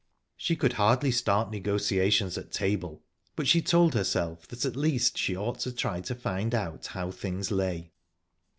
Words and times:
She 0.35 0.55
could 0.55 0.73
hardly 0.73 1.11
start 1.11 1.51
negotiations 1.51 2.35
at 2.35 2.51
table, 2.51 3.03
but 3.35 3.47
she 3.47 3.61
told 3.61 3.93
herself 3.93 4.47
that 4.47 4.65
at 4.65 4.75
least 4.75 5.15
she 5.15 5.37
ought 5.37 5.59
to 5.59 5.71
try 5.71 6.01
to 6.01 6.15
find 6.15 6.55
out 6.55 6.87
how 6.87 7.11
things 7.11 7.51
lay. 7.51 7.91